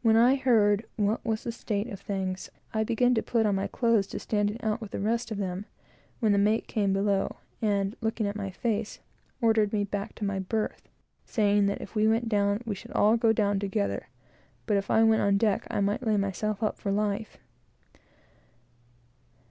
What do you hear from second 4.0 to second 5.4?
to stand it out with the rest of